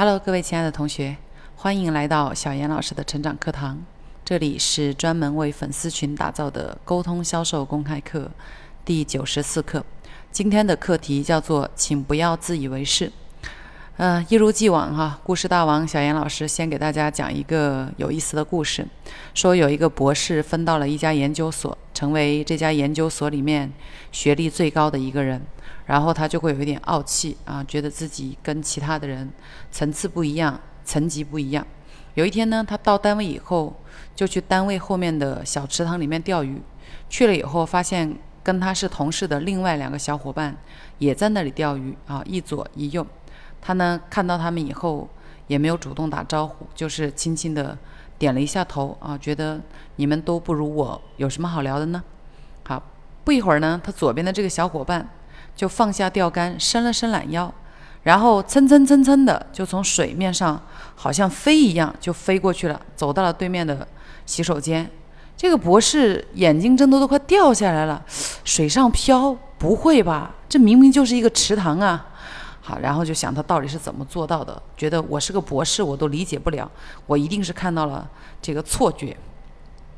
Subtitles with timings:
[0.00, 1.16] Hello，各位亲爱的同学，
[1.56, 3.84] 欢迎来到小严老师的成长课堂。
[4.24, 8.30] 这里是专门为粉丝群打造的沟通销售公开课
[8.84, 9.84] 第九十四课。
[10.30, 13.10] 今天的课题叫做“请不要自以为是”。
[13.98, 18.86] 呃，一如既往哈，故事大王小严老师先给大家讲一个有意思的故事。
[19.34, 23.72] 说有一个博士分到了一家研究所，成为这家研究所里面
[24.12, 25.42] 学历最高的一个人。
[25.86, 29.28] 然后他就会有一点傲气啊，觉得自己跟其他的人
[29.72, 31.66] 层次不一样，层级不一样。
[32.14, 33.74] 有一天呢，他到单位以后，
[34.14, 36.62] 就去单位后面的小池塘里面钓鱼。
[37.08, 40.56] 去了以后，发现跟他是同事的另外两个小伙伴
[40.98, 43.04] 也在那里钓鱼啊，一左一右。
[43.60, 45.08] 他呢看到他们以后，
[45.48, 47.76] 也没有主动打招呼，就是轻轻的
[48.18, 49.60] 点了一下头啊，觉得
[49.96, 52.02] 你们都不如我，有什么好聊的呢？
[52.66, 52.82] 好，
[53.24, 55.08] 不一会儿呢，他左边的这个小伙伴。
[55.56, 57.52] 就放下钓竿，伸了伸懒腰，
[58.04, 60.62] 然后蹭蹭蹭蹭的就从水面上
[60.94, 63.84] 好像飞一样就飞过去了，走到了对面的
[64.24, 64.88] 洗手间。
[65.36, 68.00] 这个博士眼睛睁得都快掉下来了，
[68.44, 69.36] 水上漂？
[69.58, 70.32] 不会吧？
[70.48, 72.06] 这明明就是一个池塘啊！
[72.68, 74.62] 好，然后就想他到底是怎么做到的？
[74.76, 76.70] 觉得我是个博士，我都理解不了，
[77.06, 78.06] 我一定是看到了
[78.42, 79.16] 这个错觉。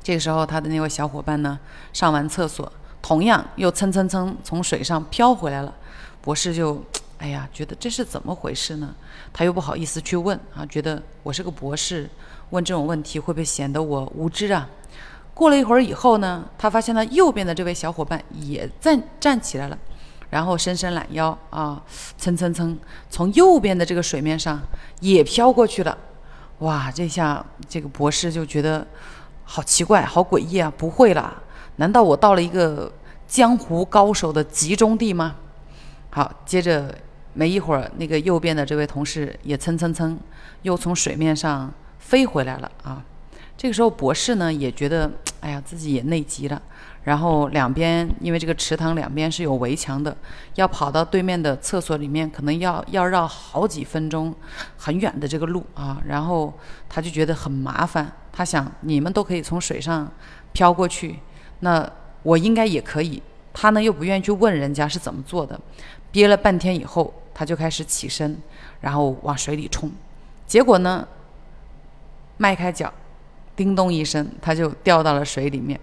[0.00, 1.58] 这个时候，他的那位小伙伴呢，
[1.92, 2.72] 上完厕所。
[3.02, 5.74] 同样又蹭蹭蹭从水上飘回来了，
[6.20, 6.80] 博士就，
[7.18, 8.94] 哎呀，觉得这是怎么回事呢？
[9.32, 12.08] 他又不好意思去问啊，觉得我是个博士，
[12.50, 14.68] 问这种问题会不会显得我无知啊？
[15.34, 19.76] 过了一会儿以后呢，他发现他右边的这位小伙伴也站站起来了，
[20.32, 21.82] 然后伸伸懒腰啊，
[22.16, 22.74] 蹭蹭蹭
[23.10, 24.58] 从右边的这个水面上
[25.00, 25.96] 也飘过去了。
[26.60, 28.86] 哇，这下这个博士就觉得
[29.44, 30.72] 好奇怪，好诡异啊！
[30.74, 31.34] 不会啦。
[31.76, 32.90] 难道我到了一个
[33.28, 35.36] 江湖高手的集中地吗？
[36.08, 36.94] 好，接着
[37.34, 40.18] 没一会儿，那个右边的这位同事也蹭蹭蹭
[40.62, 43.04] 又从水面上飞回来了啊。
[43.54, 46.62] 这个时候，博士呢也觉得，哎呀，自己也内急了。
[47.04, 50.16] 然后两边因为这个池塘两边是有围墙的，
[50.54, 54.32] 要跑到对面的厕所里面，可能要要绕好几分钟，
[54.76, 56.00] 很远的这个路啊。
[56.06, 56.52] 然后
[56.88, 60.08] 他就觉得很麻烦，他想你们都可以从水上
[60.52, 61.18] 飘过去。
[61.60, 61.88] 那
[62.22, 63.20] 我应该也可以，
[63.52, 65.60] 他呢又不愿意去问人家是怎么做的，
[66.12, 68.38] 憋了半天以后，他就开始起身，
[68.80, 69.90] 然后往水里冲，
[70.46, 71.06] 结果呢，
[72.36, 72.92] 迈开脚，
[73.56, 75.80] 叮咚一声，他就掉到了水里面。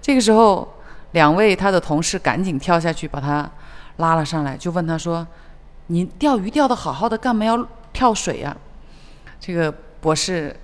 [0.00, 0.76] 这个时候，
[1.12, 3.50] 两位他的同事赶紧跳下去把他
[3.96, 5.26] 拉了上来，就问他说
[5.88, 8.56] ：“你钓鱼钓得好好的，干嘛要跳水呀？”
[9.40, 10.54] 这个博士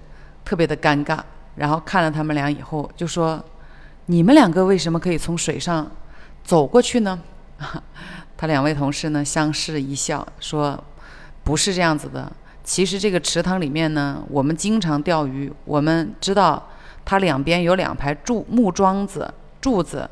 [0.44, 1.18] 特别的尴尬，
[1.56, 3.42] 然后看了他们俩以后就说。
[4.10, 5.86] 你们两个为什么可以从水上
[6.42, 7.20] 走过去呢？
[8.38, 10.82] 他两位同事呢相视一笑，说
[11.44, 12.32] ：“不是这样子的。
[12.64, 16.70] 其实这个池塘里面呢，我们经常钓鱼，我们知道
[17.08, 19.32] 它两边有两排柱木桩子
[19.62, 20.08] 柱子。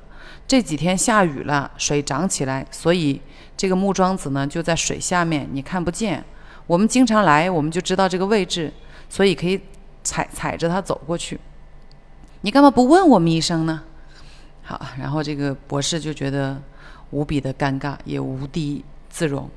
[0.48, 3.20] 这几天下雨了，水涨起来，所以
[3.54, 6.24] 这个木桩子呢就在水下面，你看不见。
[6.66, 8.72] 我们经常来，我们就知道这个位置，
[9.10, 9.60] 所以可以
[10.02, 11.38] 踩踩着它走过去。”
[12.40, 13.82] 你干嘛不问我们一声呢？
[14.62, 16.56] 好，然后这个博士就觉得
[17.10, 19.50] 无比的尴尬，也无地自容。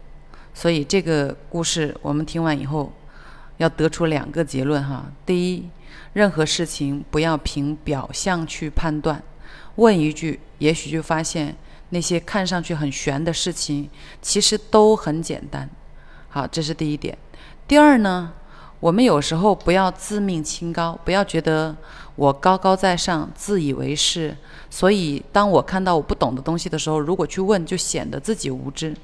[0.53, 2.91] 所以这个故事我们听完以后，
[3.59, 5.05] 要得出两个结论哈。
[5.25, 5.69] 第一，
[6.11, 9.23] 任何事情不要凭表象去判断，
[9.75, 11.55] 问一句，也许就发现
[11.89, 13.89] 那些看上去很玄的事情，
[14.21, 15.69] 其实都很简单。
[16.29, 17.17] 好，这是第一点。
[17.67, 18.33] 第二呢？
[18.79, 21.75] 我们有时候不要自命清高，不要觉得
[22.15, 24.33] 我高高在上、自以为是。
[24.69, 28.95] 所以，当我看到我不懂的东西的时候，如果去问，就显得自己无知。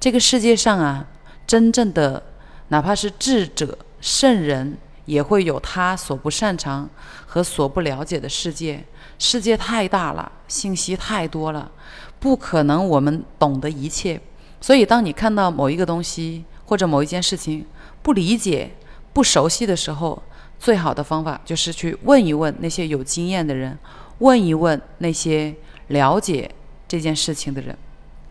[0.00, 1.06] 这个世界上啊，
[1.46, 2.20] 真正的
[2.68, 6.88] 哪怕是智者、圣人，也会有他所不擅长
[7.26, 8.84] 和所不了解的世界。
[9.18, 11.70] 世界太大了，信息太多了，
[12.18, 14.20] 不可能我们懂得一切。
[14.60, 17.66] 所以，当你看到某一个东西或者某一件事情
[18.02, 18.70] 不理解，
[19.12, 20.22] 不熟悉的时候，
[20.58, 23.78] 最好的方法就是去问一问那些有经验的人，
[24.20, 25.54] 问一问那些
[25.88, 26.50] 了解
[26.88, 27.76] 这件事情的人。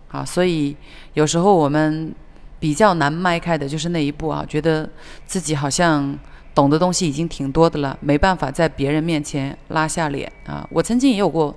[0.09, 0.75] 啊，所以
[1.13, 2.13] 有时候我们
[2.59, 4.89] 比较难迈开的就是那一步啊，觉得
[5.25, 6.17] 自己好像
[6.53, 10.67] 懂的东西已经挺多的了，没办法在别人面前拉下脸啊。
[10.71, 11.56] 我曾经也有过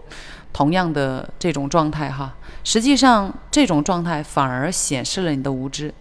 [0.53, 5.93] 同样的这种状态哈，实际上这种状态反而显示了你的无知。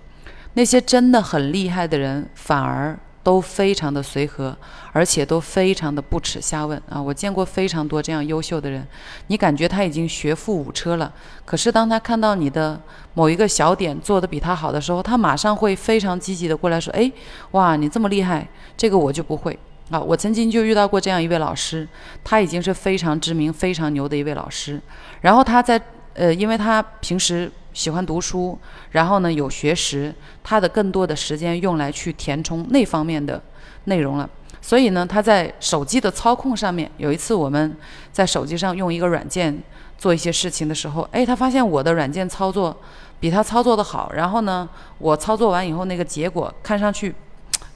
[0.54, 2.98] 那些真的很厉害的人，反而。
[3.24, 4.56] 都非常的随和，
[4.92, 7.00] 而且都非常的不耻下问啊！
[7.00, 8.88] 我见过非常多这样优秀的人，
[9.28, 11.14] 你感觉他已经学富五车了，
[11.46, 12.82] 可是当他看到你的
[13.14, 17.12] 某一个小点做得比他好的时候，他马上会非常积极的过来说：“哎，
[17.52, 19.58] 哇，你这么厉害，这个我就不会
[19.92, 21.88] 啊！”我曾经就遇到过这样一位老师，
[22.24, 24.82] 他已经是非常知名、非常牛的一位老师，
[25.22, 25.80] 然后他在
[26.16, 27.52] 呃，因为他平时。
[27.74, 28.58] 喜欢读书，
[28.92, 30.14] 然后呢有学识，
[30.44, 33.42] 他的更多的时间用来去填充那方面的
[33.86, 34.30] 内容了。
[34.62, 37.76] 所以呢，他在手机的操控上面，有一次我们
[38.12, 39.58] 在手机上用一个软件
[39.98, 42.78] 做一些事情的时候，哎，他发现我的软件操作
[43.20, 44.70] 比他操作的好，然后呢，
[45.00, 47.16] 我操作完以后那个结果看上去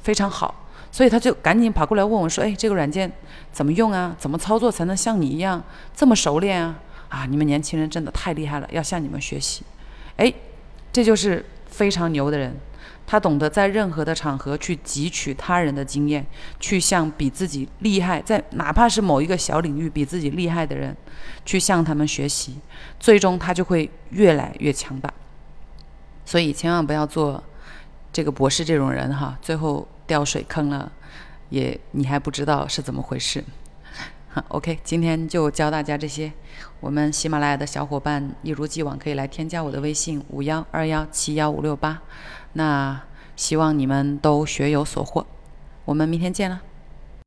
[0.04, 0.54] 非常好，
[0.92, 3.12] 所以他就赶紧跑过来问我说：“哎，这个软件
[3.52, 4.16] 怎么用啊？
[4.20, 5.64] 怎么操作才能像你一样
[5.96, 6.76] 这么熟练啊？
[7.10, 9.64] 啊，你们年轻人真的太厉害了，要向你们学习。”
[10.18, 10.34] 哎，
[10.92, 12.56] 这就是非常牛的人，
[13.06, 16.26] 他懂得在任何的场合去汲取他人的经验，
[16.60, 20.96] 去向比自己厉害，在哪怕是某一个小领域比自己厉害的人，
[21.46, 22.58] 去向他们学习，
[23.00, 25.14] 最终他就会越来越强大。
[26.26, 27.44] 所以千万不要做
[28.12, 30.92] 这个博士这种人哈，最后掉水坑了，
[31.50, 33.44] 也你还不知道是怎么回事。
[34.50, 36.32] OK，今天就教大家这些。
[36.82, 42.02] 我们喜马拉雅的小伙伴一如既往可以来添加我的微信五幺二幺七幺五六八。
[42.54, 43.02] 那
[43.36, 45.26] 希望你们都学有所获。
[45.86, 46.62] 我们明天见了。